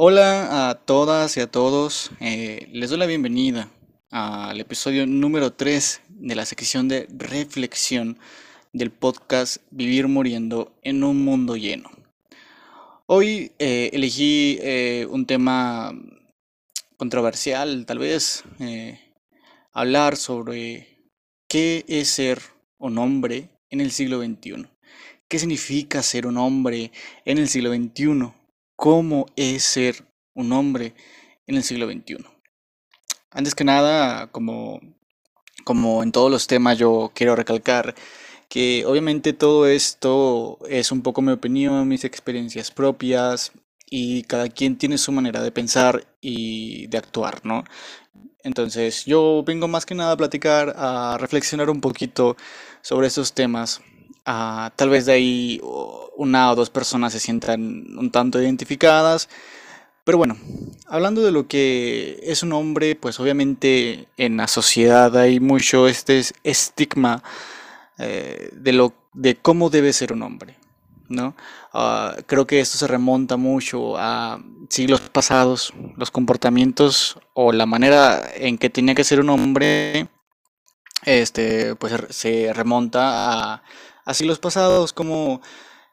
Hola 0.00 0.70
a 0.70 0.76
todas 0.76 1.36
y 1.36 1.40
a 1.40 1.50
todos, 1.50 2.12
eh, 2.20 2.68
les 2.70 2.90
doy 2.90 3.00
la 3.00 3.06
bienvenida 3.06 3.68
al 4.12 4.60
episodio 4.60 5.08
número 5.08 5.54
3 5.54 6.02
de 6.08 6.36
la 6.36 6.46
sección 6.46 6.86
de 6.86 7.08
reflexión 7.10 8.16
del 8.72 8.92
podcast 8.92 9.56
Vivir 9.72 10.06
Muriendo 10.06 10.72
en 10.82 11.02
un 11.02 11.24
Mundo 11.24 11.56
Lleno. 11.56 11.90
Hoy 13.06 13.50
eh, 13.58 13.90
elegí 13.92 14.60
eh, 14.62 15.04
un 15.10 15.26
tema 15.26 15.92
controversial, 16.96 17.84
tal 17.84 17.98
vez, 17.98 18.44
hablar 19.72 20.16
sobre 20.16 21.10
qué 21.48 21.84
es 21.88 22.06
ser 22.06 22.40
un 22.78 22.98
hombre 22.98 23.48
en 23.68 23.80
el 23.80 23.90
siglo 23.90 24.22
XXI. 24.22 24.68
¿Qué 25.26 25.40
significa 25.40 26.04
ser 26.04 26.28
un 26.28 26.36
hombre 26.36 26.92
en 27.24 27.38
el 27.38 27.48
siglo 27.48 27.74
XXI? 27.74 28.32
¿Cómo 28.78 29.26
es 29.34 29.64
ser 29.64 30.04
un 30.34 30.52
hombre 30.52 30.94
en 31.48 31.56
el 31.56 31.64
siglo 31.64 31.90
XXI? 31.90 32.18
Antes 33.28 33.56
que 33.56 33.64
nada, 33.64 34.28
como, 34.28 34.80
como 35.64 36.04
en 36.04 36.12
todos 36.12 36.30
los 36.30 36.46
temas, 36.46 36.78
yo 36.78 37.10
quiero 37.12 37.34
recalcar 37.34 37.96
que 38.48 38.84
obviamente 38.86 39.32
todo 39.32 39.66
esto 39.66 40.60
es 40.68 40.92
un 40.92 41.02
poco 41.02 41.22
mi 41.22 41.32
opinión, 41.32 41.88
mis 41.88 42.04
experiencias 42.04 42.70
propias 42.70 43.50
y 43.90 44.22
cada 44.22 44.48
quien 44.48 44.78
tiene 44.78 44.96
su 44.96 45.10
manera 45.10 45.42
de 45.42 45.50
pensar 45.50 46.06
y 46.20 46.86
de 46.86 46.98
actuar, 46.98 47.44
¿no? 47.44 47.64
Entonces 48.44 49.04
yo 49.06 49.42
vengo 49.44 49.66
más 49.66 49.86
que 49.86 49.96
nada 49.96 50.12
a 50.12 50.16
platicar, 50.16 50.72
a 50.76 51.18
reflexionar 51.18 51.68
un 51.68 51.80
poquito 51.80 52.36
sobre 52.82 53.08
estos 53.08 53.32
temas 53.32 53.80
Ah, 54.30 54.72
tal 54.76 54.90
vez 54.90 55.06
de 55.06 55.12
ahí 55.12 55.60
una 56.18 56.50
o 56.50 56.54
dos 56.54 56.68
personas 56.68 57.12
se 57.12 57.20
sientan 57.20 57.96
un 57.96 58.10
tanto 58.10 58.42
identificadas. 58.42 59.28
Pero 60.04 60.18
bueno, 60.18 60.36
hablando 60.86 61.22
de 61.22 61.32
lo 61.32 61.48
que 61.48 62.20
es 62.22 62.42
un 62.42 62.52
hombre, 62.52 62.96
pues 62.96 63.20
obviamente 63.20 64.08
en 64.16 64.36
la 64.36 64.48
sociedad 64.48 65.16
hay 65.16 65.40
mucho 65.40 65.86
este 65.86 66.22
estigma 66.44 67.22
eh, 67.98 68.50
de, 68.52 68.72
lo, 68.72 68.94
de 69.14 69.36
cómo 69.36 69.70
debe 69.70 69.92
ser 69.92 70.12
un 70.12 70.22
hombre. 70.22 70.56
¿no? 71.08 71.34
Ah, 71.72 72.16
creo 72.26 72.46
que 72.46 72.60
esto 72.60 72.76
se 72.76 72.86
remonta 72.86 73.36
mucho 73.36 73.96
a 73.96 74.42
siglos 74.68 75.00
pasados, 75.00 75.72
los 75.96 76.10
comportamientos 76.10 77.18
o 77.32 77.52
la 77.52 77.64
manera 77.64 78.28
en 78.34 78.58
que 78.58 78.68
tenía 78.70 78.94
que 78.94 79.04
ser 79.04 79.20
un 79.20 79.30
hombre, 79.30 80.08
este, 81.04 81.76
pues 81.76 81.94
se 82.10 82.52
remonta 82.52 83.54
a 83.54 83.62
Así 84.08 84.24
los 84.24 84.38
pasados, 84.38 84.94
como 84.94 85.42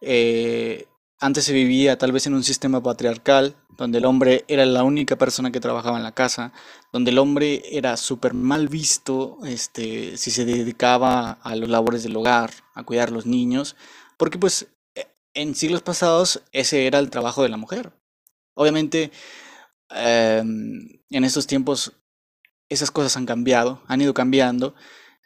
eh, 0.05 0.87
antes 1.19 1.45
se 1.45 1.53
vivía 1.53 1.97
tal 1.97 2.11
vez 2.11 2.27
en 2.27 2.35
un 2.35 2.43
sistema 2.43 2.83
patriarcal, 2.83 3.55
donde 3.77 3.97
el 3.97 4.05
hombre 4.05 4.45
era 4.47 4.65
la 4.65 4.83
única 4.83 5.17
persona 5.17 5.51
que 5.51 5.59
trabajaba 5.59 5.97
en 5.97 6.03
la 6.03 6.13
casa, 6.13 6.53
donde 6.93 7.11
el 7.11 7.17
hombre 7.17 7.63
era 7.71 7.97
súper 7.97 8.33
mal 8.33 8.67
visto 8.67 9.39
este, 9.45 10.17
si 10.17 10.29
se 10.29 10.45
dedicaba 10.45 11.31
a 11.41 11.55
los 11.55 11.69
labores 11.69 12.03
del 12.03 12.15
hogar, 12.15 12.51
a 12.75 12.83
cuidar 12.83 13.09
a 13.09 13.11
los 13.13 13.25
niños, 13.25 13.75
porque 14.17 14.37
pues 14.37 14.67
e, 14.93 15.07
en 15.33 15.55
siglos 15.55 15.81
pasados 15.81 16.43
ese 16.51 16.85
era 16.85 16.99
el 16.99 17.09
trabajo 17.09 17.41
de 17.43 17.49
la 17.49 17.57
mujer. 17.57 17.91
Obviamente, 18.53 19.11
em, 19.89 21.01
en 21.09 21.23
estos 21.23 21.47
tiempos 21.47 21.93
esas 22.69 22.91
cosas 22.91 23.17
han 23.17 23.25
cambiado, 23.25 23.81
han 23.87 24.01
ido 24.01 24.13
cambiando, 24.13 24.75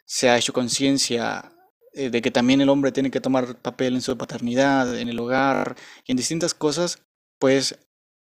se 0.06 0.30
ha 0.30 0.38
hecho 0.38 0.52
conciencia 0.52 1.52
eh, 1.92 2.10
de 2.10 2.22
que 2.22 2.30
también 2.30 2.60
el 2.60 2.68
hombre 2.68 2.92
tiene 2.92 3.10
que 3.10 3.20
tomar 3.20 3.56
papel 3.60 3.94
en 3.94 4.02
su 4.02 4.16
paternidad, 4.16 4.98
en 4.98 5.08
el 5.08 5.18
hogar 5.18 5.76
y 6.06 6.12
en 6.12 6.16
distintas 6.16 6.54
cosas, 6.54 7.02
pues 7.38 7.78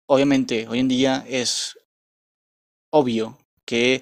obviamente 0.07 0.67
hoy 0.67 0.79
en 0.79 0.87
día 0.87 1.25
es 1.27 1.77
obvio 2.91 3.37
que 3.65 4.01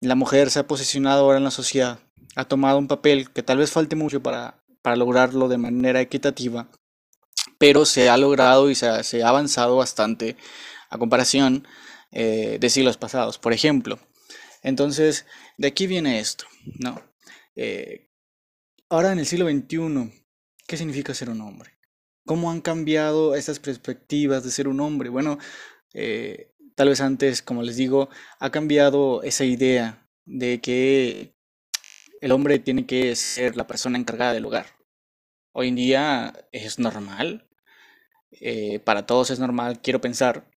la 0.00 0.14
mujer 0.14 0.50
se 0.50 0.60
ha 0.60 0.66
posicionado 0.66 1.24
ahora 1.24 1.38
en 1.38 1.44
la 1.44 1.50
sociedad, 1.50 1.98
ha 2.36 2.44
tomado 2.44 2.78
un 2.78 2.88
papel 2.88 3.30
que 3.30 3.42
tal 3.42 3.58
vez 3.58 3.70
falte 3.70 3.96
mucho 3.96 4.22
para, 4.22 4.62
para 4.82 4.96
lograrlo 4.96 5.48
de 5.48 5.58
manera 5.58 6.00
equitativa, 6.00 6.68
pero 7.58 7.84
se 7.84 8.08
ha 8.08 8.16
logrado 8.16 8.70
y 8.70 8.74
se 8.74 8.88
ha, 8.88 9.02
se 9.02 9.22
ha 9.22 9.28
avanzado 9.28 9.76
bastante 9.76 10.36
a 10.90 10.98
comparación 10.98 11.66
eh, 12.12 12.58
de 12.60 12.70
siglos 12.70 12.96
pasados, 12.96 13.38
por 13.38 13.52
ejemplo. 13.52 13.98
Entonces, 14.62 15.26
de 15.58 15.68
aquí 15.68 15.86
viene 15.86 16.20
esto, 16.20 16.44
¿no? 16.78 17.02
Eh, 17.56 18.08
Ahora 18.90 19.12
en 19.12 19.18
el 19.18 19.26
siglo 19.26 19.48
XXI, 19.48 20.12
¿qué 20.66 20.76
significa 20.76 21.14
ser 21.14 21.30
un 21.30 21.40
hombre? 21.40 21.70
¿Cómo 22.26 22.50
han 22.50 22.60
cambiado 22.60 23.34
estas 23.34 23.58
perspectivas 23.58 24.44
de 24.44 24.50
ser 24.50 24.68
un 24.68 24.80
hombre? 24.80 25.08
Bueno, 25.08 25.38
eh, 25.94 26.52
tal 26.74 26.90
vez 26.90 27.00
antes, 27.00 27.40
como 27.40 27.62
les 27.62 27.76
digo, 27.76 28.10
ha 28.40 28.50
cambiado 28.50 29.22
esa 29.22 29.44
idea 29.44 30.06
de 30.26 30.60
que 30.60 31.34
el 32.20 32.32
hombre 32.32 32.58
tiene 32.58 32.86
que 32.86 33.16
ser 33.16 33.56
la 33.56 33.66
persona 33.66 33.98
encargada 33.98 34.34
del 34.34 34.44
hogar. 34.44 34.66
Hoy 35.52 35.68
en 35.68 35.76
día 35.76 36.46
es 36.52 36.78
normal, 36.78 37.48
eh, 38.32 38.80
para 38.80 39.06
todos 39.06 39.30
es 39.30 39.38
normal, 39.38 39.80
quiero 39.80 40.00
pensar, 40.00 40.50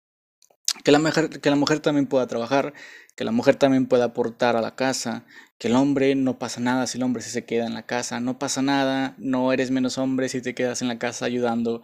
que 0.83 0.91
la, 0.91 0.99
mujer, 0.99 1.29
que 1.29 1.49
la 1.49 1.55
mujer 1.55 1.79
también 1.79 2.07
pueda 2.07 2.27
trabajar, 2.27 2.73
que 3.15 3.23
la 3.23 3.31
mujer 3.31 3.55
también 3.55 3.85
pueda 3.85 4.05
aportar 4.05 4.55
a 4.55 4.61
la 4.61 4.75
casa, 4.75 5.25
que 5.57 5.67
el 5.67 5.75
hombre 5.75 6.15
no 6.15 6.37
pasa 6.37 6.59
nada 6.59 6.87
si 6.87 6.97
el 6.97 7.03
hombre 7.03 7.21
se 7.23 7.45
queda 7.45 7.65
en 7.65 7.73
la 7.73 7.85
casa, 7.85 8.19
no 8.19 8.37
pasa 8.39 8.61
nada, 8.61 9.15
no 9.17 9.53
eres 9.53 9.71
menos 9.71 9.97
hombre 9.97 10.29
si 10.29 10.41
te 10.41 10.53
quedas 10.53 10.81
en 10.81 10.87
la 10.87 10.99
casa 10.99 11.25
ayudando 11.25 11.81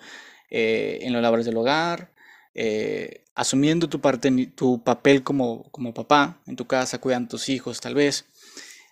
eh, 0.49 0.99
en 1.01 1.13
los 1.13 1.21
labores 1.21 1.45
del 1.45 1.57
hogar, 1.57 2.11
eh, 2.53 3.23
asumiendo 3.35 3.87
tu, 3.87 4.01
parte, 4.01 4.29
tu 4.55 4.83
papel 4.83 5.23
como, 5.23 5.63
como 5.71 5.93
papá 5.93 6.41
en 6.47 6.55
tu 6.55 6.67
casa, 6.67 6.99
cuidando 6.99 7.27
a 7.27 7.29
tus 7.29 7.49
hijos 7.49 7.79
tal 7.79 7.95
vez. 7.95 8.25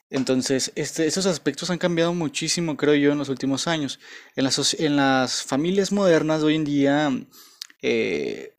Entonces, 0.09 0.72
este, 0.76 1.06
esos 1.06 1.26
aspectos 1.26 1.70
han 1.70 1.78
cambiado 1.78 2.14
muchísimo, 2.14 2.78
creo 2.78 2.96
yo, 2.96 3.12
en 3.12 3.20
los 3.20 3.30
últimos 3.30 3.68
años. 3.68 4.00
En 4.36 4.44
las, 4.44 4.74
en 4.80 4.96
las 4.96 5.44
familias 5.44 5.92
modernas 5.92 6.40
de 6.40 6.48
hoy 6.48 6.56
en 6.56 6.66
día, 6.66 7.12
eh, 7.82 8.56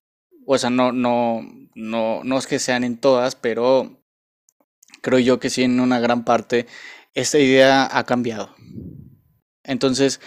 o 0.52 0.58
sea, 0.58 0.68
no, 0.68 0.90
no, 0.90 1.42
no, 1.76 2.24
no 2.24 2.38
es 2.38 2.48
que 2.48 2.58
sean 2.58 2.82
en 2.82 2.98
todas, 2.98 3.36
pero 3.36 4.02
creo 5.00 5.20
yo 5.20 5.38
que 5.38 5.48
sí 5.48 5.62
en 5.62 5.78
una 5.78 6.00
gran 6.00 6.24
parte 6.24 6.66
esta 7.14 7.38
idea 7.38 7.88
ha 7.96 8.04
cambiado. 8.04 8.52
Entonces, 9.62 10.20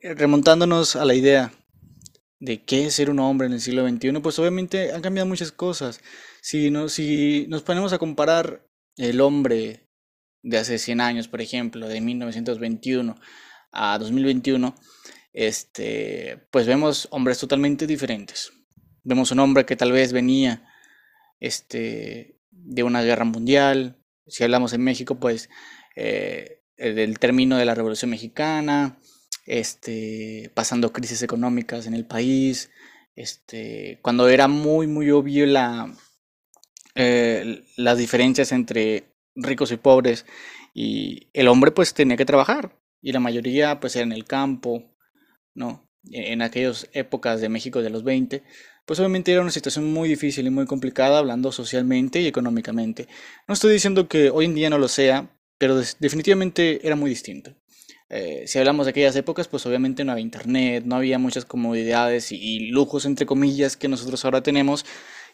remontándonos 0.00 0.96
a 0.96 1.04
la 1.04 1.14
idea 1.14 1.52
de 2.38 2.62
qué 2.64 2.86
es 2.86 2.94
ser 2.94 3.10
un 3.10 3.18
hombre 3.18 3.48
en 3.48 3.52
el 3.52 3.60
siglo 3.60 3.86
XXI, 3.86 4.12
pues 4.22 4.38
obviamente 4.38 4.92
han 4.92 5.02
cambiado 5.02 5.28
muchas 5.28 5.52
cosas. 5.52 6.00
Si, 6.40 6.72
si 6.88 7.46
nos 7.50 7.62
ponemos 7.62 7.92
a 7.92 7.98
comparar 7.98 8.66
el 8.96 9.20
hombre 9.20 9.90
de 10.42 10.56
hace 10.56 10.78
100 10.78 11.02
años, 11.02 11.28
por 11.28 11.42
ejemplo, 11.42 11.86
de 11.86 12.00
1921 12.00 13.14
a 13.72 13.98
2021, 13.98 14.74
este, 15.34 16.48
pues 16.50 16.66
vemos 16.66 17.08
hombres 17.10 17.38
totalmente 17.38 17.86
diferentes. 17.86 18.52
Vemos 19.04 19.30
un 19.30 19.40
hombre 19.40 19.64
que 19.66 19.76
tal 19.76 19.92
vez 19.92 20.12
venía 20.12 20.62
este, 21.40 22.38
de 22.50 22.82
una 22.82 23.02
guerra 23.02 23.24
mundial. 23.24 23.96
Si 24.26 24.44
hablamos 24.44 24.72
en 24.72 24.82
México, 24.82 25.18
pues 25.18 25.48
eh, 25.96 26.62
del 26.76 27.18
término 27.18 27.56
de 27.56 27.64
la 27.64 27.74
Revolución 27.74 28.10
Mexicana, 28.10 28.98
este, 29.46 30.50
pasando 30.54 30.92
crisis 30.92 31.22
económicas 31.22 31.86
en 31.86 31.94
el 31.94 32.06
país, 32.06 32.70
este, 33.16 33.98
cuando 34.02 34.28
era 34.28 34.48
muy, 34.48 34.86
muy 34.86 35.10
obvio 35.10 35.46
la, 35.46 35.94
eh, 36.94 37.64
las 37.76 37.98
diferencias 37.98 38.52
entre 38.52 39.12
ricos 39.34 39.72
y 39.72 39.76
pobres, 39.76 40.26
y 40.72 41.28
el 41.32 41.48
hombre 41.48 41.70
pues 41.72 41.94
tenía 41.94 42.16
que 42.16 42.24
trabajar, 42.24 42.78
y 43.02 43.12
la 43.12 43.20
mayoría 43.20 43.80
pues 43.80 43.96
era 43.96 44.04
en 44.04 44.12
el 44.12 44.24
campo, 44.24 44.96
¿no? 45.54 45.89
En 46.10 46.42
aquellas 46.42 46.88
épocas 46.92 47.40
de 47.40 47.48
México 47.48 47.82
de 47.82 47.90
los 47.90 48.04
20, 48.04 48.42
pues 48.86 48.98
obviamente 48.98 49.32
era 49.32 49.42
una 49.42 49.50
situación 49.50 49.92
muy 49.92 50.08
difícil 50.08 50.46
y 50.46 50.50
muy 50.50 50.66
complicada 50.66 51.18
hablando 51.18 51.52
socialmente 51.52 52.20
y 52.20 52.26
económicamente. 52.26 53.06
No 53.46 53.54
estoy 53.54 53.72
diciendo 53.72 54.08
que 54.08 54.30
hoy 54.30 54.46
en 54.46 54.54
día 54.54 54.70
no 54.70 54.78
lo 54.78 54.88
sea, 54.88 55.30
pero 55.58 55.80
definitivamente 55.98 56.84
era 56.86 56.96
muy 56.96 57.10
distinto. 57.10 57.54
Eh, 58.08 58.44
si 58.48 58.58
hablamos 58.58 58.86
de 58.86 58.90
aquellas 58.90 59.14
épocas, 59.14 59.46
pues 59.46 59.64
obviamente 59.66 60.04
no 60.04 60.10
había 60.10 60.22
internet, 60.22 60.84
no 60.84 60.96
había 60.96 61.18
muchas 61.18 61.44
comodidades 61.44 62.32
y, 62.32 62.70
lujos, 62.70 63.04
entre 63.04 63.24
comillas, 63.24 63.76
que 63.76 63.86
nosotros 63.86 64.24
ahora 64.24 64.42
tenemos, 64.42 64.84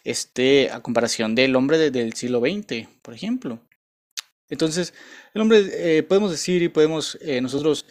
este, 0.05 0.71
a 0.71 0.81
comparación 0.81 1.35
del 1.35 1.57
hombre 1.57 1.91
del 1.91 2.13
siglo 2.13 2.41
XX, 2.41 2.89
por 3.01 3.15
ejemplo. 3.15 3.63
Entonces, 4.51 4.93
el 5.33 5.41
hombre, 5.41 5.65
eh, 5.73 6.03
podemos 6.03 6.31
decir 6.31 6.63
y 6.63 6.69
podemos 6.69 7.19
eh, 7.23 7.41
nosotros 7.41 7.87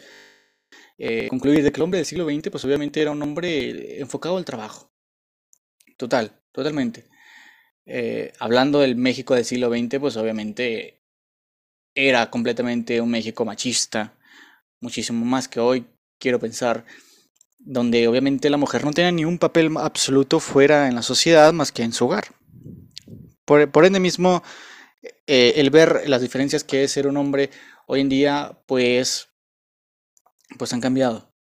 concluir 1.28 1.62
de 1.62 1.72
que 1.72 1.76
el 1.76 1.82
hombre 1.82 1.98
del 1.98 2.06
siglo 2.06 2.24
XX, 2.24 2.50
pues 2.50 2.64
obviamente 2.64 3.00
era 3.02 3.10
un 3.10 3.22
hombre 3.22 4.00
enfocado 4.00 4.36
al 4.36 4.44
trabajo. 4.44 4.90
Total, 5.96 6.32
totalmente. 6.52 7.06
Eh, 7.86 8.32
hablando 8.40 8.80
del 8.80 8.96
México 8.96 9.34
del 9.34 9.44
siglo 9.44 9.70
XX, 9.70 10.00
pues 10.00 10.16
obviamente 10.16 11.00
era 11.94 12.30
completamente 12.30 13.00
un 13.00 13.10
México 13.10 13.44
machista, 13.44 14.14
muchísimo 14.80 15.24
más 15.24 15.48
que 15.48 15.60
hoy, 15.60 15.86
quiero 16.18 16.40
pensar. 16.40 16.84
donde 17.58 18.06
obviamente 18.06 18.48
la 18.48 18.58
mujer 18.58 18.84
no 18.84 18.92
tiene 18.92 19.10
ni 19.10 19.24
un 19.24 19.38
papel 19.38 19.72
absoluto 19.78 20.38
fuera 20.38 20.88
en 20.88 20.94
la 20.94 21.02
sociedad 21.02 21.52
más 21.52 21.72
que 21.72 21.82
en 21.82 21.92
su 21.92 22.04
hogar. 22.06 22.28
Por, 23.44 23.84
ende 23.84 23.98
mismo, 23.98 24.42
eh, 25.26 25.54
el 25.56 25.70
ver 25.70 26.08
las 26.08 26.20
diferencias 26.20 26.62
que 26.64 26.84
es 26.84 26.92
ser 26.92 27.08
un 27.08 27.16
hombre 27.16 27.50
hoy 27.86 28.00
en 28.02 28.08
día, 28.08 28.58
pues, 28.66 29.28
pues 30.58 30.72
han 30.72 30.80
cambiado. 30.80 31.32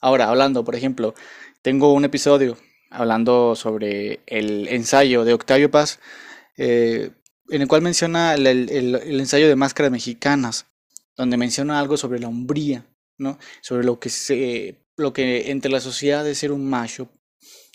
Ahora, 0.00 0.28
hablando, 0.28 0.64
por 0.64 0.74
ejemplo, 0.74 1.14
tengo 1.62 1.92
un 1.92 2.04
episodio 2.04 2.56
hablando 2.90 3.56
sobre 3.56 4.20
el 4.26 4.68
ensayo 4.68 5.24
de 5.24 5.34
Octavio 5.34 5.70
Paz, 5.70 5.98
eh, 6.56 7.10
en 7.48 7.62
el 7.62 7.68
cual 7.68 7.82
menciona 7.82 8.34
el, 8.34 8.46
el, 8.46 9.20
ensayo 9.20 9.48
de 9.48 9.56
máscaras 9.56 9.92
mexicanas, 9.92 10.66
donde 11.16 11.36
menciona 11.36 11.78
algo 11.78 11.96
sobre 11.96 12.20
la 12.20 12.28
hombría, 12.28 12.86
¿no? 13.18 13.38
Sobre 13.60 13.84
lo 13.84 13.98
que 13.98 14.10
se, 14.10 14.86
lo 14.96 15.12
que 15.12 15.50
entre 15.50 15.70
la 15.70 15.80
sociedad 15.80 16.24
de 16.24 16.34
ser 16.34 16.52
un 16.52 16.68
macho. 16.68 17.08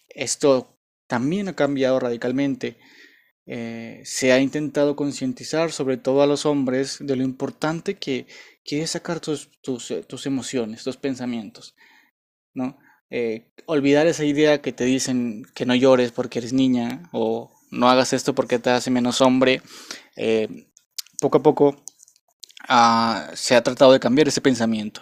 Esto 0.09 0.77
también 1.07 1.47
ha 1.49 1.55
cambiado 1.55 1.99
radicalmente. 1.99 2.77
Eh, 3.51 4.03
se 4.05 4.31
ha 4.31 4.39
intentado 4.39 4.95
concientizar 4.95 5.71
sobre 5.71 5.97
todo 5.97 6.21
a 6.21 6.27
los 6.27 6.45
hombres 6.45 6.97
de 6.99 7.15
lo 7.15 7.23
importante 7.23 7.95
que, 7.95 8.27
que 8.63 8.83
es 8.83 8.91
sacar 8.91 9.19
tus, 9.19 9.49
tus, 9.63 9.89
eh, 9.89 10.03
tus, 10.03 10.27
emociones, 10.27 10.83
tus 10.83 10.97
pensamientos, 10.97 11.73
¿no? 12.53 12.77
Eh, 13.09 13.51
olvidar 13.65 14.05
esa 14.05 14.23
idea 14.23 14.61
que 14.61 14.71
te 14.71 14.85
dicen 14.85 15.47
que 15.55 15.65
no 15.65 15.73
llores 15.73 16.11
porque 16.11 16.37
eres 16.37 16.53
niña 16.53 17.09
o 17.11 17.49
no 17.71 17.89
hagas 17.89 18.13
esto 18.13 18.35
porque 18.35 18.59
te 18.59 18.69
hace 18.69 18.91
menos 18.91 19.19
hombre. 19.19 19.63
poco 21.19 21.39
a 21.39 21.41
poco 21.41 21.83
ah, 22.67 23.31
se 23.33 23.55
ha 23.55 23.63
tratado 23.63 23.93
de 23.93 23.99
cambiar 23.99 24.27
ese 24.27 24.41
pensamiento. 24.41 25.01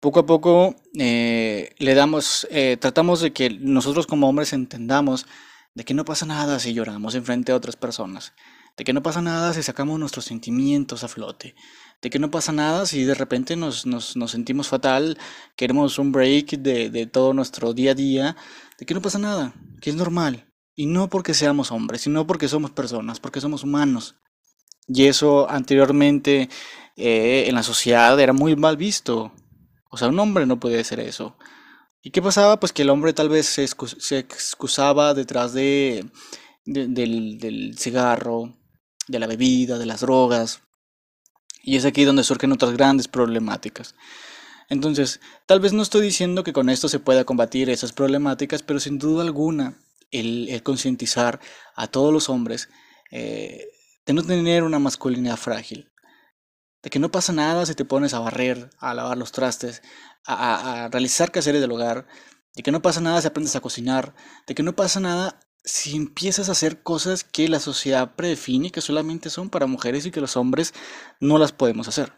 Poco 0.00 0.18
a 0.20 0.26
poco 0.26 0.74
le 0.92 1.94
damos, 1.94 2.48
tratamos 2.80 3.20
de 3.20 3.32
que 3.32 3.50
nosotros 3.50 4.08
como 4.08 4.28
hombres 4.28 4.52
entendamos 4.52 5.26
de 5.74 5.84
que 5.84 5.94
no 5.94 6.04
pasa 6.04 6.26
nada 6.26 6.58
si 6.58 6.72
lloramos 6.72 7.14
en 7.14 7.24
frente 7.24 7.52
a 7.52 7.56
otras 7.56 7.76
personas, 7.76 8.32
de 8.76 8.84
que 8.84 8.92
no 8.92 9.02
pasa 9.02 9.20
nada 9.20 9.52
si 9.52 9.62
sacamos 9.62 9.98
nuestros 9.98 10.24
sentimientos 10.24 11.04
a 11.04 11.08
flote, 11.08 11.54
de 12.00 12.10
que 12.10 12.18
no 12.18 12.30
pasa 12.30 12.52
nada 12.52 12.86
si 12.86 13.04
de 13.04 13.14
repente 13.14 13.56
nos, 13.56 13.86
nos, 13.86 14.16
nos 14.16 14.30
sentimos 14.30 14.68
fatal, 14.68 15.18
queremos 15.56 15.98
un 15.98 16.12
break 16.12 16.58
de, 16.58 16.90
de, 16.90 17.06
todo 17.06 17.34
nuestro 17.34 17.74
día 17.74 17.92
a 17.92 17.94
día, 17.94 18.36
de 18.78 18.86
que 18.86 18.94
no 18.94 19.02
pasa 19.02 19.18
nada, 19.18 19.54
que 19.80 19.90
es 19.90 19.96
normal, 19.96 20.52
y 20.74 20.86
no 20.86 21.08
porque 21.08 21.34
seamos 21.34 21.70
hombres, 21.70 22.02
sino 22.02 22.26
porque 22.26 22.48
somos 22.48 22.70
personas, 22.70 23.20
porque 23.20 23.40
somos 23.40 23.62
humanos. 23.62 24.16
Y 24.86 25.04
eso 25.04 25.48
anteriormente 25.48 26.48
eh, 26.96 27.44
en 27.48 27.54
la 27.54 27.62
sociedad 27.62 28.18
era 28.20 28.32
muy 28.32 28.56
mal 28.56 28.76
visto. 28.76 29.32
O 29.90 29.96
sea, 29.96 30.08
un 30.08 30.18
hombre 30.18 30.46
no 30.46 30.60
puede 30.60 30.80
hacer 30.80 31.00
eso. 31.00 31.36
¿Y 32.04 32.10
qué 32.10 32.20
pasaba? 32.20 32.60
Pues 32.60 32.74
que 32.74 32.82
el 32.82 32.90
hombre 32.90 33.14
tal 33.14 33.30
vez 33.30 33.46
se, 33.46 33.64
excusaba 34.18 35.14
detrás 35.14 35.54
de, 35.54 36.04
del, 36.66 37.74
cigarro, 37.78 38.58
de 39.08 39.18
la 39.18 39.26
bebida, 39.26 39.78
de 39.78 39.86
las 39.86 40.02
drogas. 40.02 40.60
Y 41.62 41.76
es 41.76 41.86
aquí 41.86 42.04
donde 42.04 42.22
surgen 42.22 42.52
otras 42.52 42.72
grandes 42.72 43.08
problemáticas. 43.08 43.94
Entonces, 44.68 45.20
tal 45.46 45.60
vez 45.60 45.72
no 45.72 45.82
estoy 45.82 46.02
diciendo 46.02 46.44
que 46.44 46.52
con 46.52 46.68
esto 46.68 46.90
se 46.90 46.98
pueda 46.98 47.24
combatir 47.24 47.70
esas 47.70 47.94
problemáticas, 47.94 48.62
pero 48.62 48.80
sin 48.80 48.98
duda 48.98 49.22
alguna, 49.22 49.78
el, 50.10 50.50
el 50.50 50.62
concientizar 50.62 51.40
a 51.74 51.86
todos 51.86 52.12
los 52.12 52.28
hombres 52.28 52.68
eh, 53.12 53.66
de 54.04 54.12
no 54.12 54.22
tener 54.22 54.62
una 54.62 54.78
masculinidad 54.78 55.38
frágil, 55.38 55.90
de 56.84 56.90
que 56.90 56.98
no 56.98 57.10
pasa 57.10 57.32
nada 57.32 57.64
si 57.64 57.74
te 57.74 57.86
pones 57.86 58.12
a 58.12 58.18
barrer, 58.18 58.68
a 58.78 58.92
lavar 58.92 59.16
los 59.16 59.32
trastes, 59.32 59.82
a, 60.26 60.90
realizar 60.92 61.32
quehaceres 61.32 61.62
del 61.62 61.72
hogar, 61.72 62.06
de 62.54 62.62
que 62.62 62.70
no 62.70 62.82
pasa 62.82 63.00
nada 63.00 63.22
si 63.22 63.26
aprendes 63.26 63.56
a 63.56 63.62
cocinar, 63.62 64.14
de 64.46 64.54
que 64.54 64.62
no 64.62 64.76
pasa 64.76 65.00
nada 65.00 65.40
si 65.64 65.96
empiezas 65.96 66.50
a 66.50 66.52
hacer 66.52 66.82
cosas 66.82 67.24
que 67.24 67.48
la 67.48 67.58
sociedad 67.58 68.14
predefine 68.14 68.70
que 68.70 68.82
solamente 68.82 69.30
son 69.30 69.48
para 69.48 69.66
mujeres 69.66 70.04
y 70.04 70.10
que 70.10 70.20
los 70.20 70.36
hombres 70.36 70.74
no 71.20 71.38
las 71.38 71.52
podemos 71.52 71.88
hacer. 71.88 72.12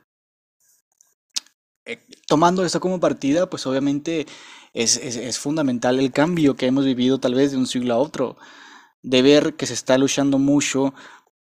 Eh, 1.84 2.04
tomando 2.26 2.64
esto 2.64 2.80
como 2.80 2.98
partida, 2.98 3.48
pues 3.48 3.68
obviamente 3.68 4.26
es, 4.74 4.96
es, 4.96 5.38
fundamental 5.38 6.00
el 6.00 6.10
cambio 6.10 6.56
que 6.56 6.66
hemos 6.66 6.84
vivido 6.84 7.20
tal 7.20 7.36
vez 7.36 7.52
de 7.52 7.58
un 7.58 7.68
siglo 7.68 7.94
a 7.94 7.98
otro, 7.98 8.36
de 9.02 9.22
ver 9.22 9.54
que 9.54 9.66
se 9.66 9.74
está 9.74 9.96
luchando 9.96 10.40
mucho 10.40 10.92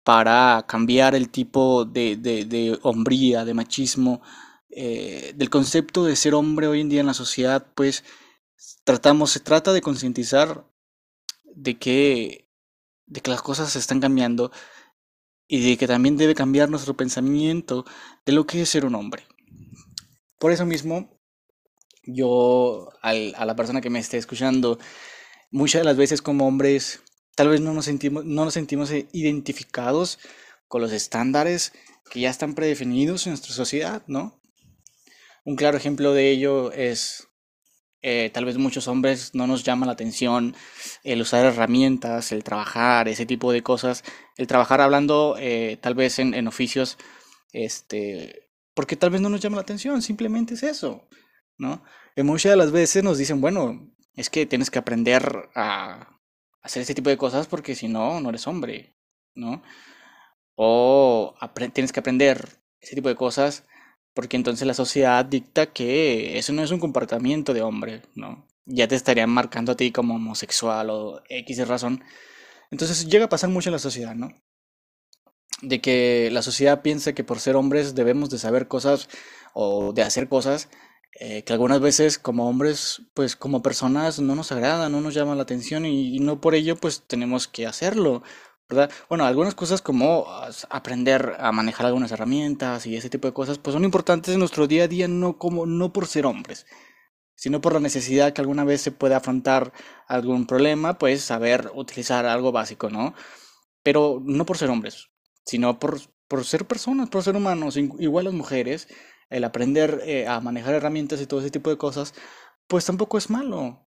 para 0.06 0.64
cambiar 0.68 1.16
el 1.16 1.30
tipo 1.30 1.84
de, 1.84 2.16
de, 2.16 2.46
de 2.46 2.78
hombría, 2.84 3.44
de 3.44 3.56
machismo, 3.56 4.22
eh, 4.70 5.34
del 5.36 5.50
concepto 5.50 6.06
de 6.06 6.16
ser 6.16 6.36
hombre 6.36 6.68
hoy 6.68 6.82
en 6.82 6.90
día 6.90 7.00
en 7.00 7.08
la 7.08 7.16
sociedad, 7.16 7.66
pues 7.74 8.04
tratamos, 8.84 9.32
se 9.32 9.40
trata 9.40 9.74
de 9.74 9.82
concientizar 9.82 10.70
de 11.44 11.80
que, 11.80 12.48
de 13.08 13.22
que 13.22 13.32
las 13.32 13.42
cosas 13.42 13.72
se 13.72 13.80
están 13.80 14.00
cambiando 14.00 14.52
y 15.48 15.68
de 15.68 15.76
que 15.76 15.88
también 15.88 16.18
debe 16.18 16.36
cambiar 16.36 16.70
nuestro 16.70 16.96
pensamiento 16.96 17.84
de 18.28 18.34
lo 18.34 18.46
que 18.46 18.62
es 18.62 18.70
ser 18.70 18.86
un 18.86 18.94
hombre. 18.94 19.26
Por 20.38 20.52
eso 20.52 20.68
mismo, 20.68 21.20
yo 22.04 22.90
al, 23.02 23.34
a 23.38 23.46
la 23.46 23.56
persona 23.56 23.82
que 23.82 23.90
me 23.90 23.98
esté 23.98 24.18
escuchando, 24.18 24.78
muchas 25.50 25.82
de 25.82 25.86
las 25.86 25.98
veces 25.98 26.22
como 26.22 26.48
hombres, 26.48 27.02
tal 27.36 27.50
vez 27.50 27.62
no 27.62 27.74
nos 27.74 27.86
sentimos, 27.86 28.26
no 28.26 28.46
nos 28.46 28.54
sentimos 28.54 28.92
identificados 29.12 30.20
con 30.68 30.82
los 30.82 30.92
estándares 30.92 31.74
que 32.10 32.22
ya 32.22 32.30
están 32.30 32.56
predefinidos 32.56 33.26
en 33.26 33.32
nuestra 33.32 33.54
sociedad, 33.54 34.04
¿no? 34.08 34.40
Un 35.44 35.56
claro 35.56 35.78
ejemplo 35.78 36.14
de 36.14 36.32
ello 36.32 36.72
es, 36.72 37.28
eh, 38.02 38.32
tal 38.34 38.46
vez 38.46 38.58
muchos 38.58 38.88
hombres 38.88 39.36
no 39.36 39.48
nos 39.48 39.64
llama 39.64 39.86
la 39.86 39.92
atención 39.92 40.56
el 41.04 41.22
usar 41.22 41.46
herramientas, 41.46 42.32
el 42.32 42.44
trabajar, 42.44 43.08
ese 43.08 43.26
tipo 43.26 43.52
de 43.52 43.62
cosas, 43.62 44.04
el 44.38 44.48
trabajar 44.48 44.82
hablando 44.82 45.36
eh, 45.38 45.78
tal 45.82 45.94
vez 45.94 46.20
en, 46.20 46.34
en, 46.34 46.48
oficios, 46.48 46.98
este, 47.52 48.50
porque 48.74 48.96
tal 48.96 49.12
vez 49.12 49.22
no 49.22 49.30
nos 49.30 49.42
llama 49.42 49.58
la 49.58 49.64
atención, 49.64 50.02
simplemente 50.02 50.56
es 50.56 50.64
eso, 50.64 51.08
¿no? 51.58 51.84
Y 52.16 52.24
muchas 52.24 52.52
de 52.52 52.58
las 52.58 52.72
veces 52.72 53.04
nos 53.04 53.18
dicen, 53.18 53.42
bueno, 53.42 53.92
es 54.16 54.30
que 54.30 54.46
tienes 54.46 54.72
que 54.72 54.80
aprender 54.80 55.50
a 55.54 56.15
hacer 56.66 56.82
ese 56.82 56.96
tipo 56.96 57.10
de 57.10 57.18
cosas 57.18 57.48
porque 57.48 57.76
si 57.76 57.88
no, 57.88 58.20
no 58.20 58.30
eres 58.30 58.48
hombre, 58.48 58.96
¿no? 59.36 59.62
O 60.56 61.36
tienes 61.74 61.92
que 61.92 62.00
aprender 62.00 62.60
ese 62.82 62.96
tipo 62.96 63.08
de 63.08 63.16
cosas 63.16 63.66
porque 64.14 64.36
entonces 64.36 64.66
la 64.66 64.74
sociedad 64.74 65.24
dicta 65.24 65.68
que 65.68 66.38
eso 66.40 66.54
no 66.54 66.64
es 66.64 66.72
un 66.72 66.80
comportamiento 66.80 67.54
de 67.54 67.62
hombre, 67.62 68.02
¿no? 68.16 68.48
Ya 68.66 68.88
te 68.88 68.96
estarían 68.96 69.30
marcando 69.30 69.74
a 69.74 69.78
ti 69.78 69.92
como 69.92 70.16
homosexual 70.16 70.90
o 70.90 71.22
X 71.30 71.68
razón. 71.68 72.04
Entonces 72.72 73.08
llega 73.08 73.26
a 73.26 73.30
pasar 73.30 73.52
mucho 73.52 73.70
en 73.70 73.74
la 73.74 73.80
sociedad, 73.80 74.16
¿no? 74.16 74.32
De 75.62 75.82
que 75.82 76.30
la 76.32 76.42
sociedad 76.42 76.82
piensa 76.82 77.14
que 77.14 77.24
por 77.24 77.40
ser 77.40 77.56
hombres 77.56 77.94
debemos 77.94 78.30
de 78.32 78.40
saber 78.40 78.68
cosas 78.68 79.08
o 79.54 79.94
de 79.94 80.02
hacer 80.02 80.28
cosas 80.30 80.70
eh, 81.16 81.44
que 81.44 81.54
algunas 81.54 81.80
veces 81.82 82.20
como 82.20 82.50
hombres, 82.50 83.02
pues 83.14 83.36
como 83.36 83.62
personas 83.62 84.20
no 84.20 84.36
nos 84.36 84.52
agrada, 84.52 84.90
no 84.90 85.02
nos 85.02 85.14
llama 85.14 85.36
la 85.36 85.44
atención 85.44 85.86
y, 85.86 86.16
y 86.16 86.20
no 86.20 86.42
por 86.42 86.56
ello 86.56 86.76
pues 86.76 87.04
tenemos 87.08 87.48
que 87.48 87.68
hacerlo 87.68 88.24
¿verdad? 88.68 88.92
Bueno, 89.10 89.26
algunas 89.26 89.54
cosas 89.56 89.82
como 89.82 90.26
aprender 90.70 91.36
a 91.40 91.52
manejar 91.52 91.86
algunas 91.86 92.12
herramientas 92.12 92.86
y 92.88 92.96
ese 92.96 93.10
tipo 93.10 93.28
de 93.28 93.34
cosas, 93.34 93.60
pues 93.60 93.74
son 93.74 93.84
importantes 93.84 94.34
en 94.34 94.40
nuestro 94.40 94.68
día 94.68 94.86
a 94.86 94.88
día, 94.88 95.08
no, 95.08 95.38
como, 95.38 95.66
no 95.66 95.94
por 95.94 96.08
ser 96.08 96.26
hombres, 96.26 96.66
sino 97.36 97.62
por 97.62 97.74
la 97.74 97.80
necesidad 97.80 98.34
que 98.34 98.42
alguna 98.42 98.64
vez 98.64 98.82
se 98.82 98.92
pueda 98.92 99.18
afrontar 99.18 99.72
algún 100.08 100.48
problema, 100.48 100.98
pues 100.98 101.22
saber 101.24 101.72
utilizar 101.76 102.26
algo 102.26 102.52
básico, 102.52 102.90
¿no? 102.90 103.14
Pero 103.84 104.22
no 104.24 104.46
por 104.46 104.58
ser 104.58 104.70
hombres, 104.70 105.10
sino 105.46 105.80
por, 105.80 106.00
por 106.28 106.44
ser 106.46 106.66
personas, 106.66 107.10
por 107.10 107.24
ser 107.24 107.36
humanos, 107.36 107.78
igual 107.78 108.26
las 108.26 108.34
mujeres, 108.34 108.88
el 109.30 109.44
aprender 109.44 110.02
eh, 110.06 110.28
a 110.28 110.40
manejar 110.42 110.76
herramientas 110.76 111.22
y 111.22 111.28
todo 111.28 111.40
ese 111.42 111.52
tipo 111.52 111.70
de 111.70 111.78
cosas, 111.78 112.14
pues 112.68 112.86
tampoco 112.86 113.18
es 113.18 113.30
malo 113.30 113.86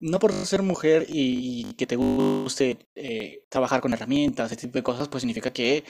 no 0.00 0.18
por 0.18 0.32
ser 0.32 0.62
mujer 0.62 1.06
y, 1.08 1.74
que 1.74 1.86
te 1.86 1.96
guste 1.96 2.88
eh, 2.94 3.44
trabajar 3.48 3.80
con 3.80 3.92
herramientas, 3.92 4.52
ese 4.52 4.60
tipo 4.62 4.78
de 4.78 4.82
cosas, 4.82 5.08
pues 5.08 5.22
significa 5.22 5.52
que 5.52 5.84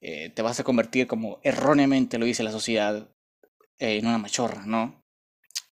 eh, 0.00 0.30
te 0.30 0.42
vas 0.42 0.60
a 0.60 0.64
convertir, 0.64 1.06
como 1.06 1.40
erróneamente 1.42 2.18
lo 2.18 2.26
dice 2.26 2.42
la 2.42 2.52
sociedad, 2.52 3.10
en 3.78 4.06
una 4.06 4.18
machorra, 4.18 4.66
¿no? 4.66 5.02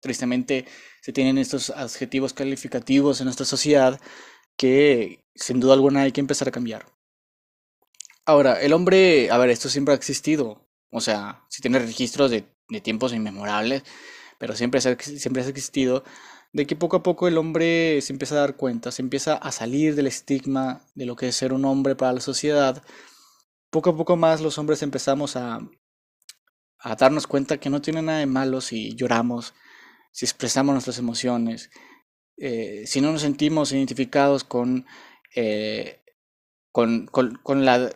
Tristemente 0.01 0.67
se 1.03 1.13
tienen 1.13 1.39
estos 1.39 1.71
adjetivos 1.71 2.33
calificativos 2.33 3.21
en 3.21 3.27
nuestra 3.27 3.47
sociedad 3.47 4.01
que 4.57 5.25
sin 5.35 5.61
duda 5.61 5.75
alguna 5.75 6.03
hay 6.03 6.13
que 6.13 6.21
empezar 6.21 6.49
a 6.49 6.53
cambiar. 6.53 6.87
Ahora, 8.25 8.61
el 8.61 8.73
hombre, 8.73 9.31
a 9.31 9.39
ver, 9.39 9.51
esto 9.51 9.69
siempre 9.69 9.93
ha 9.93 9.97
existido, 9.97 10.69
o 10.93 11.01
sea, 11.01 11.43
si 11.49 11.63
tiene 11.63 11.79
registros 11.79 12.31
de, 12.31 12.47
tiempos 12.83 13.13
inmemorables, 13.13 13.83
pero 14.39 14.55
siempre, 14.55 14.81
ha 14.85 15.49
existido 15.49 16.05
de 16.53 16.67
que 16.67 16.77
poco 16.77 16.97
a 16.97 17.03
poco 17.03 17.29
el 17.29 17.39
hombre 17.39 18.01
se 18.03 18.13
empieza 18.13 18.35
a 18.35 18.41
dar 18.41 18.57
cuenta, 18.57 18.93
se 18.93 19.01
empieza 19.01 19.35
a 19.35 19.53
salir 19.53 19.95
del 19.95 20.07
estigma 20.07 20.83
de 20.95 21.07
lo 21.07 21.17
que 21.17 21.29
es 21.29 21.37
ser 21.37 21.55
un 21.55 21.65
hombre 21.65 21.97
para 21.97 22.13
la 22.13 22.21
sociedad. 22.21 22.83
Poco 23.71 23.91
a 23.91 23.97
poco 23.97 24.17
más 24.17 24.43
los 24.43 24.59
hombres 24.59 24.83
empezamos 24.83 25.35
a, 25.37 25.61
darnos 26.99 27.27
cuenta 27.27 27.59
que 27.59 27.71
no 27.71 27.81
tiene 27.81 28.03
nada 28.03 28.19
de 28.19 28.27
malo 28.27 28.61
si 28.61 28.95
lloramos, 28.95 29.55
si 30.13 30.27
expresamos 30.27 30.75
nuestras 30.75 30.99
emociones, 30.99 31.71
eh, 32.37 32.83
si 32.87 33.01
no 33.01 33.13
nos 33.13 33.23
sentimos 33.23 33.73
identificados 33.73 34.45
con, 34.45 34.85
eh, 35.35 36.03
con, 36.71 37.07
con, 37.07 37.65
la, 37.65 37.91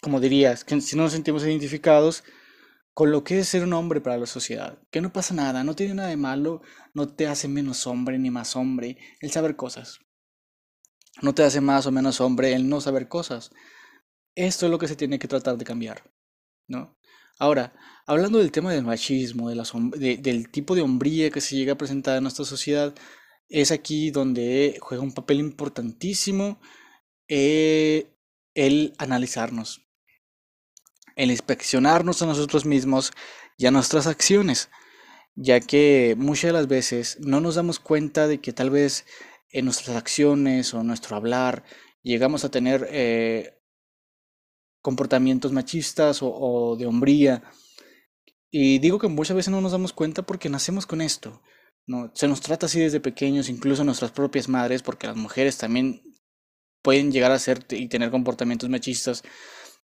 como 0.00 0.18
dirías, 0.18 0.64
si 0.80 0.96
no 0.96 1.04
nos 1.04 1.12
sentimos 1.12 1.44
identificados 1.44 2.24
con 3.00 3.12
lo 3.12 3.24
que 3.24 3.38
es 3.38 3.48
ser 3.48 3.62
un 3.62 3.72
hombre 3.72 4.02
para 4.02 4.18
la 4.18 4.26
sociedad, 4.26 4.78
que 4.90 5.00
no 5.00 5.10
pasa 5.10 5.32
nada, 5.32 5.64
no 5.64 5.74
tiene 5.74 5.94
nada 5.94 6.10
de 6.10 6.18
malo, 6.18 6.60
no 6.92 7.08
te 7.08 7.26
hace 7.26 7.48
menos 7.48 7.86
hombre 7.86 8.18
ni 8.18 8.28
más 8.28 8.56
hombre 8.56 8.98
el 9.20 9.30
saber 9.30 9.56
cosas. 9.56 10.00
No 11.22 11.34
te 11.34 11.42
hace 11.42 11.62
más 11.62 11.86
o 11.86 11.92
menos 11.92 12.20
hombre 12.20 12.52
el 12.52 12.68
no 12.68 12.78
saber 12.82 13.08
cosas. 13.08 13.52
Esto 14.34 14.66
es 14.66 14.70
lo 14.70 14.78
que 14.78 14.86
se 14.86 14.96
tiene 14.96 15.18
que 15.18 15.28
tratar 15.28 15.56
de 15.56 15.64
cambiar, 15.64 16.12
¿no? 16.68 16.98
Ahora, 17.38 17.72
hablando 18.06 18.38
del 18.38 18.52
tema 18.52 18.70
del 18.70 18.84
machismo, 18.84 19.48
de 19.48 20.18
del 20.18 20.50
tipo 20.50 20.74
de 20.74 20.82
hombría 20.82 21.30
que 21.30 21.40
se 21.40 21.56
llega 21.56 21.72
a 21.72 21.78
presentar 21.78 22.18
en 22.18 22.24
nuestra 22.24 22.44
sociedad, 22.44 22.94
es 23.48 23.70
aquí 23.72 24.10
donde 24.10 24.76
juega 24.78 25.02
un 25.02 25.14
papel 25.14 25.38
importantísimo 25.38 26.60
eh, 27.28 28.14
el 28.52 28.92
analizarnos, 28.98 29.89
el 31.16 31.30
inspeccionarnos 31.30 32.22
a 32.22 32.26
nosotros 32.26 32.64
mismos 32.64 33.12
y 33.56 33.66
a 33.66 33.70
nuestras 33.70 34.06
acciones, 34.06 34.70
ya 35.34 35.60
que 35.60 36.14
muchas 36.18 36.48
de 36.48 36.52
las 36.52 36.68
veces 36.68 37.18
no 37.20 37.40
nos 37.40 37.54
damos 37.54 37.78
cuenta 37.78 38.26
de 38.26 38.40
que 38.40 38.52
tal 38.52 38.70
vez 38.70 39.04
en 39.50 39.64
nuestras 39.64 39.96
acciones 39.96 40.74
o 40.74 40.82
nuestro 40.82 41.16
hablar 41.16 41.64
llegamos 42.02 42.44
a 42.44 42.50
tener 42.50 42.86
eh, 42.90 43.60
comportamientos 44.82 45.52
machistas 45.52 46.20
o, 46.22 46.76
de 46.78 46.86
hombría. 46.86 47.42
Y 48.50 48.78
digo 48.78 48.98
que 48.98 49.08
muchas 49.08 49.36
veces 49.36 49.52
no 49.52 49.60
nos 49.60 49.72
damos 49.72 49.92
cuenta 49.92 50.22
porque 50.22 50.48
nacemos 50.48 50.86
con 50.86 51.00
esto. 51.00 51.42
¿no? 51.86 52.10
Se 52.14 52.28
nos 52.28 52.40
trata 52.40 52.66
así 52.66 52.80
desde 52.80 53.00
pequeños, 53.00 53.48
incluso 53.48 53.84
nuestras 53.84 54.10
propias 54.10 54.48
madres, 54.48 54.82
porque 54.82 55.06
las 55.06 55.16
mujeres 55.16 55.58
también 55.58 56.02
pueden 56.82 57.12
llegar 57.12 57.30
a 57.30 57.38
ser 57.38 57.64
y 57.70 57.88
tener 57.88 58.10
comportamientos 58.10 58.68
machistas. 58.68 59.22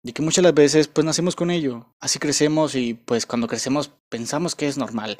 Y 0.04 0.12
que 0.12 0.22
muchas 0.22 0.42
de 0.42 0.48
las 0.48 0.54
veces 0.54 0.86
pues 0.86 1.04
nacemos 1.04 1.34
con 1.34 1.50
ello. 1.50 1.94
Así 1.98 2.18
crecemos 2.18 2.74
y 2.74 2.94
pues 2.94 3.26
cuando 3.26 3.48
crecemos 3.48 3.90
pensamos 4.10 4.54
que 4.54 4.68
es 4.68 4.76
normal. 4.76 5.18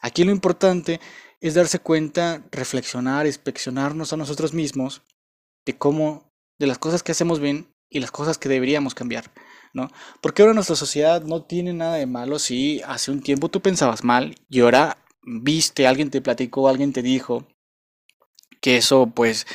Aquí 0.00 0.24
lo 0.24 0.32
importante 0.32 1.00
es 1.40 1.54
darse 1.54 1.78
cuenta, 1.78 2.42
reflexionar, 2.50 3.26
inspeccionarnos 3.26 4.12
a 4.12 4.16
nosotros 4.16 4.54
mismos 4.54 5.02
de 5.66 5.76
cómo, 5.76 6.32
de 6.58 6.66
las 6.66 6.78
cosas 6.78 7.02
que 7.02 7.12
hacemos 7.12 7.40
bien 7.40 7.68
y 7.90 8.00
las 8.00 8.10
cosas 8.10 8.38
que 8.38 8.48
deberíamos 8.48 8.94
cambiar, 8.94 9.30
¿no? 9.74 9.90
Porque 10.20 10.42
ahora 10.42 10.54
nuestra 10.54 10.76
sociedad 10.76 11.22
no 11.22 11.44
tiene 11.44 11.72
nada 11.74 11.96
de 11.96 12.06
malo 12.06 12.38
si 12.38 12.80
hace 12.82 13.10
un 13.10 13.20
tiempo 13.20 13.48
tú 13.48 13.60
pensabas 13.60 14.02
mal 14.02 14.34
y 14.48 14.60
ahora 14.60 14.98
viste, 15.22 15.86
alguien 15.86 16.10
te 16.10 16.22
platicó, 16.22 16.68
alguien 16.68 16.92
te 16.92 17.02
dijo 17.02 17.46
que 18.60 18.78
eso 18.78 19.08
pues 19.08 19.46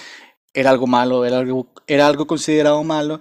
era 0.53 0.69
algo 0.69 0.87
malo, 0.87 1.25
era 1.25 1.39
algo, 1.39 1.73
era 1.87 2.07
algo 2.07 2.27
considerado 2.27 2.83
malo. 2.83 3.19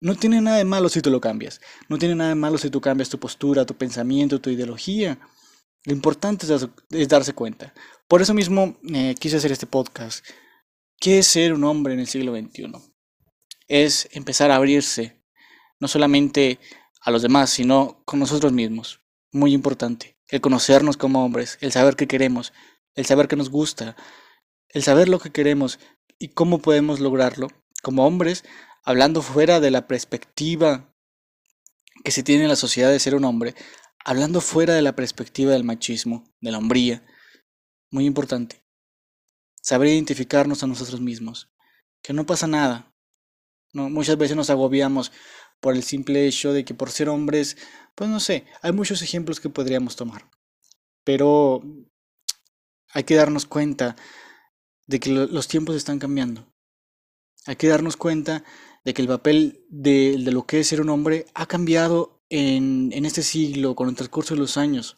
No 0.00 0.14
tiene 0.14 0.40
nada 0.40 0.58
de 0.58 0.64
malo 0.64 0.88
si 0.88 1.00
tú 1.00 1.10
lo 1.10 1.20
cambias. 1.20 1.60
No 1.88 1.98
tiene 1.98 2.14
nada 2.14 2.30
de 2.30 2.36
malo 2.36 2.58
si 2.58 2.70
tú 2.70 2.80
cambias 2.80 3.08
tu 3.08 3.18
postura, 3.18 3.66
tu 3.66 3.74
pensamiento, 3.74 4.40
tu 4.40 4.50
ideología. 4.50 5.18
Lo 5.84 5.92
importante 5.92 6.46
es, 6.90 7.08
darse 7.08 7.32
cuenta. 7.32 7.72
Por 8.08 8.20
eso 8.20 8.34
mismo 8.34 8.76
eh, 8.92 9.14
quise 9.18 9.36
hacer 9.36 9.52
este 9.52 9.66
podcast. 9.66 10.24
¿Qué 10.98 11.18
es 11.18 11.26
ser 11.26 11.52
un 11.52 11.64
hombre 11.64 11.94
en 11.94 12.00
el 12.00 12.08
siglo 12.08 12.34
XXI? 12.36 12.72
es 13.68 14.08
empezar 14.12 14.50
a 14.50 14.56
abrirse, 14.56 15.20
no 15.80 15.88
solamente 15.88 16.58
a 17.00 17.10
los 17.10 17.22
demás, 17.22 17.50
sino 17.50 18.02
con 18.04 18.18
nosotros 18.18 18.52
mismos. 18.52 19.00
Muy 19.32 19.52
importante. 19.52 20.16
El 20.28 20.40
conocernos 20.40 20.96
como 20.96 21.24
hombres, 21.24 21.58
el 21.60 21.72
saber 21.72 21.96
qué 21.96 22.06
queremos, 22.06 22.52
el 22.94 23.06
saber 23.06 23.28
qué 23.28 23.36
nos 23.36 23.50
gusta, 23.50 23.96
el 24.68 24.82
saber 24.82 25.08
lo 25.08 25.18
que 25.18 25.30
queremos 25.30 25.78
y 26.18 26.28
cómo 26.28 26.60
podemos 26.60 27.00
lograrlo 27.00 27.48
como 27.82 28.06
hombres, 28.06 28.44
hablando 28.86 29.20
fuera 29.20 29.60
de 29.60 29.70
la 29.70 29.86
perspectiva 29.86 30.90
que 32.02 32.12
se 32.12 32.22
tiene 32.22 32.44
en 32.44 32.48
la 32.48 32.56
sociedad 32.56 32.90
de 32.90 32.98
ser 32.98 33.14
un 33.14 33.24
hombre, 33.24 33.54
hablando 34.02 34.40
fuera 34.40 34.72
de 34.72 34.82
la 34.82 34.96
perspectiva 34.96 35.52
del 35.52 35.64
machismo, 35.64 36.24
de 36.40 36.52
la 36.52 36.58
hombría. 36.58 37.04
Muy 37.90 38.06
importante. 38.06 38.64
Saber 39.60 39.88
identificarnos 39.88 40.62
a 40.62 40.66
nosotros 40.66 41.00
mismos. 41.00 41.50
Que 42.02 42.12
no 42.12 42.24
pasa 42.24 42.46
nada, 42.46 42.96
Muchas 43.76 44.16
veces 44.16 44.36
nos 44.36 44.48
agobiamos 44.48 45.12
por 45.60 45.74
el 45.74 45.82
simple 45.82 46.26
hecho 46.26 46.52
de 46.52 46.64
que 46.64 46.74
por 46.74 46.90
ser 46.90 47.10
hombres, 47.10 47.58
pues 47.94 48.08
no 48.08 48.20
sé, 48.20 48.46
hay 48.62 48.72
muchos 48.72 49.02
ejemplos 49.02 49.38
que 49.38 49.50
podríamos 49.50 49.96
tomar. 49.96 50.30
Pero 51.04 51.62
hay 52.92 53.04
que 53.04 53.16
darnos 53.16 53.44
cuenta 53.44 53.96
de 54.86 54.98
que 54.98 55.10
los 55.10 55.48
tiempos 55.48 55.76
están 55.76 55.98
cambiando. 55.98 56.50
Hay 57.44 57.56
que 57.56 57.68
darnos 57.68 57.96
cuenta 57.96 58.44
de 58.86 58.94
que 58.94 59.02
el 59.02 59.08
papel 59.08 59.66
de, 59.68 60.16
lo 60.32 60.46
que 60.46 60.60
es 60.60 60.68
ser 60.68 60.80
un 60.80 60.88
hombre 60.88 61.26
ha 61.34 61.44
cambiado 61.44 62.22
en, 62.30 62.90
en 62.94 63.04
este 63.04 63.22
siglo, 63.22 63.74
con 63.74 63.90
el 63.90 63.96
transcurso 63.96 64.34
de 64.34 64.40
los 64.40 64.56
años. 64.56 64.96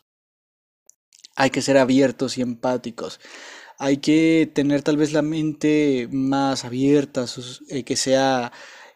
Hay 1.34 1.50
que 1.50 1.62
ser 1.62 1.76
abiertos 1.76 2.38
y 2.38 2.42
empáticos 2.42 3.18
hay 3.78 3.98
que 3.98 4.50
tener 4.52 4.82
tal 4.82 4.96
vez 4.96 5.12
la 5.12 5.22
mente 5.22 6.08
más 6.10 6.64
abierta, 6.64 7.26
eh, 7.68 7.84
que 7.84 7.96
sea 7.96 8.52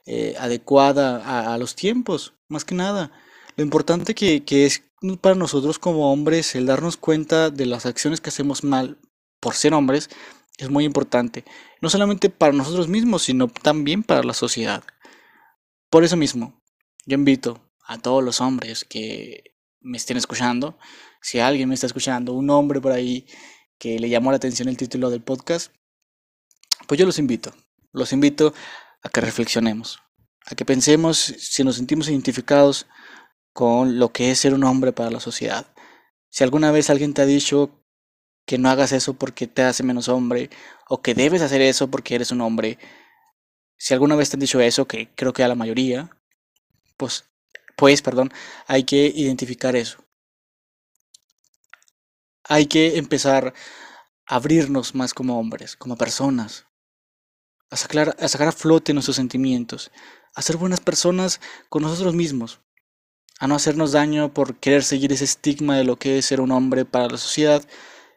eh, 0.06 0.34
adecuada 0.38 1.52
a, 1.52 1.56
los 1.58 1.76
tiempos, 1.76 2.34
más 2.48 2.64
que 2.64 2.74
nada. 2.74 3.12
Lo 3.56 3.62
importante 3.62 4.14
que, 4.14 4.44
que 4.44 4.66
es 4.66 4.82
para 5.20 5.36
nosotros 5.36 5.78
como 5.78 6.12
hombres 6.12 6.54
el 6.56 6.66
darnos 6.66 6.96
cuenta 6.96 7.50
de 7.50 7.66
las 7.66 7.86
acciones 7.86 8.20
que 8.20 8.30
hacemos 8.30 8.64
mal 8.64 8.98
por 9.40 9.54
ser 9.54 9.72
hombres 9.74 10.10
es 10.58 10.70
muy 10.70 10.84
importante. 10.84 11.44
No 11.80 11.90
solamente 11.90 12.30
para 12.30 12.52
nosotros 12.52 12.88
mismos, 12.88 13.22
sino 13.22 13.48
también 13.48 14.02
para 14.02 14.22
la 14.22 14.34
sociedad. 14.34 14.84
Por 15.90 16.04
eso 16.04 16.16
mismo, 16.16 16.62
yo 17.06 17.14
invito 17.16 17.60
a 17.86 17.98
todos 17.98 18.22
los 18.22 18.40
hombres 18.40 18.84
que 18.84 19.56
me 19.80 19.98
estén 19.98 20.16
escuchando, 20.16 20.78
si 21.20 21.40
alguien 21.40 21.68
me 21.68 21.74
está 21.74 21.86
escuchando, 21.86 22.32
un 22.32 22.50
hombre 22.50 22.80
por 22.80 22.92
ahí 22.92 23.26
que 23.78 23.98
le 23.98 24.08
llamó 24.08 24.30
la 24.30 24.36
atención 24.36 24.68
el 24.68 24.76
título 24.76 25.10
del 25.10 25.22
podcast, 25.22 25.72
pues 26.86 26.98
yo 26.98 27.06
los 27.06 27.18
invito, 27.18 27.52
los 27.92 28.12
invito 28.12 28.54
a 29.02 29.08
que 29.08 29.20
reflexionemos, 29.20 29.98
a 30.46 30.54
que 30.54 30.64
pensemos 30.64 31.18
si 31.18 31.64
nos 31.64 31.76
sentimos 31.76 32.08
identificados 32.08 32.86
con 33.52 33.98
lo 33.98 34.12
que 34.12 34.30
es 34.30 34.38
ser 34.38 34.54
un 34.54 34.64
hombre 34.64 34.92
para 34.92 35.10
la 35.10 35.20
sociedad. 35.20 35.66
Si 36.30 36.44
alguna 36.44 36.70
vez 36.70 36.90
alguien 36.90 37.12
te 37.12 37.22
ha 37.22 37.26
dicho 37.26 37.81
que 38.46 38.58
no 38.58 38.70
hagas 38.70 38.92
eso 38.92 39.14
porque 39.14 39.46
te 39.46 39.62
hace 39.62 39.82
menos 39.82 40.08
hombre, 40.08 40.50
o 40.88 41.00
que 41.02 41.14
debes 41.14 41.42
hacer 41.42 41.60
eso 41.60 41.88
porque 41.88 42.14
eres 42.14 42.30
un 42.32 42.40
hombre, 42.40 42.78
si 43.78 43.94
alguna 43.94 44.16
vez 44.16 44.30
te 44.30 44.36
han 44.36 44.40
dicho 44.40 44.60
eso, 44.60 44.86
que 44.86 45.08
creo 45.14 45.32
que 45.32 45.42
a 45.42 45.48
la 45.48 45.54
mayoría, 45.54 46.10
pues, 46.96 47.24
pues, 47.76 48.02
perdón, 48.02 48.32
hay 48.66 48.84
que 48.84 49.12
identificar 49.14 49.74
eso. 49.74 50.04
Hay 52.44 52.66
que 52.66 52.98
empezar 52.98 53.54
a 54.26 54.36
abrirnos 54.36 54.94
más 54.94 55.14
como 55.14 55.38
hombres, 55.38 55.76
como 55.76 55.96
personas, 55.96 56.66
a 57.70 57.76
sacar 57.76 58.16
a, 58.18 58.28
sacar 58.28 58.48
a 58.48 58.52
flote 58.52 58.92
nuestros 58.92 59.16
sentimientos, 59.16 59.90
a 60.34 60.42
ser 60.42 60.56
buenas 60.58 60.80
personas 60.80 61.40
con 61.68 61.82
nosotros 61.82 62.14
mismos, 62.14 62.60
a 63.40 63.48
no 63.48 63.54
hacernos 63.54 63.92
daño 63.92 64.32
por 64.32 64.60
querer 64.60 64.84
seguir 64.84 65.12
ese 65.12 65.24
estigma 65.24 65.76
de 65.76 65.84
lo 65.84 65.96
que 65.98 66.18
es 66.18 66.26
ser 66.26 66.40
un 66.40 66.52
hombre 66.52 66.84
para 66.84 67.08
la 67.08 67.18
sociedad 67.18 67.66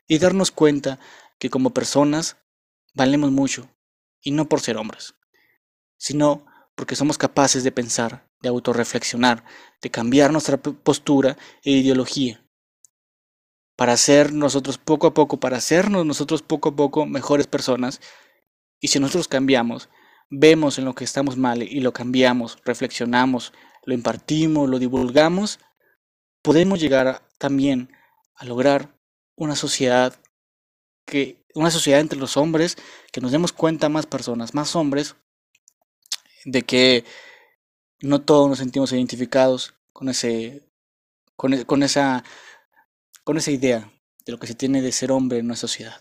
y 0.08 0.18
darnos 0.20 0.52
cuenta 0.52 1.00
que 1.40 1.50
como 1.50 1.72
personas 1.72 2.38
valemos 2.94 3.32
mucho, 3.32 3.70
y 4.22 4.32
no 4.32 4.48
por 4.48 4.62
ser 4.62 4.78
hombres, 4.78 5.16
sino 5.98 6.46
porque 6.76 6.96
somos 6.96 7.18
capaces 7.18 7.64
de 7.64 7.72
pensar, 7.72 8.28
de 8.42 8.50
autorreflexionar, 8.50 9.44
de 9.82 9.92
cambiar 9.92 10.32
nuestra 10.32 10.58
postura 10.58 11.38
e 11.64 11.72
ideología 11.72 12.46
para 13.76 13.98
ser 13.98 14.34
nosotros 14.34 14.78
poco 14.78 15.08
a 15.08 15.14
poco, 15.14 15.40
para 15.40 15.58
hacernos 15.58 16.06
nosotros 16.06 16.42
poco 16.42 16.70
a 16.70 16.76
poco 16.76 17.06
mejores 17.06 17.48
personas. 17.48 18.02
Y 18.80 18.88
si 18.88 19.00
nosotros 19.00 19.28
cambiamos, 19.28 19.90
vemos 20.30 20.78
en 20.80 20.86
lo 20.86 20.96
que 20.96 21.04
estamos 21.04 21.38
mal 21.38 21.64
y 21.64 21.82
lo 21.82 21.94
cambiamos, 21.94 22.58
reflexionamos, 22.64 23.54
lo 23.84 23.94
impartimos, 23.94 24.70
lo 24.70 24.80
divulgamos, 24.80 25.60
podemos 26.42 26.80
llegar 26.80 27.28
también 27.38 27.92
a 28.36 28.46
lograr 28.46 28.95
una 29.36 29.56
sociedad 29.56 30.20
que 31.06 31.46
una 31.54 31.72
sociedad 31.72 32.00
entre 32.02 32.20
los 32.20 32.38
hombres 32.38 32.78
que 33.12 33.22
nos 33.22 33.32
demos 33.32 33.54
cuenta 33.54 33.90
más 33.90 34.06
personas, 34.06 34.54
más 34.54 34.76
hombres 34.76 35.16
de 36.46 36.64
que 36.64 37.06
no 38.02 38.22
todos 38.22 38.50
nos 38.50 38.60
sentimos 38.60 38.92
identificados 38.92 39.74
con 39.94 40.10
ese 40.10 40.64
con, 41.36 41.54
e, 41.54 41.66
con 41.66 41.84
esa 41.84 42.24
con 43.24 43.38
esa 43.38 43.52
idea 43.52 43.92
de 44.26 44.32
lo 44.32 44.40
que 44.40 44.48
se 44.48 44.56
tiene 44.56 44.82
de 44.82 44.92
ser 44.92 45.12
hombre 45.12 45.40
en 45.40 45.46
una 45.46 45.56
sociedad. 45.56 46.00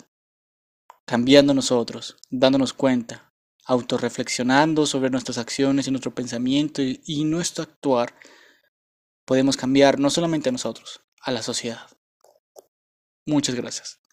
Cambiando 1.06 1.52
nosotros, 1.54 2.16
dándonos 2.30 2.72
cuenta, 2.72 3.32
autorreflexionando 3.66 4.86
sobre 4.86 5.10
nuestras 5.10 5.38
acciones 5.38 5.86
y 5.86 5.90
nuestro 5.90 6.14
pensamiento 6.14 6.82
y, 6.82 7.02
y 7.06 7.24
nuestro 7.24 7.64
actuar, 7.64 8.14
podemos 9.24 9.56
cambiar 9.56 9.98
no 9.98 10.10
solamente 10.10 10.48
a 10.48 10.52
nosotros, 10.52 11.00
a 11.20 11.30
la 11.30 11.42
sociedad. 11.42 11.86
Muchas 13.26 13.54
gracias. 13.54 14.03